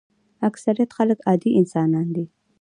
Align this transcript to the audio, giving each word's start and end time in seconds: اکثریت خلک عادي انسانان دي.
اکثریت 0.49 0.89
خلک 0.97 1.19
عادي 1.27 1.49
انسانان 1.59 2.07
دي. 2.15 2.25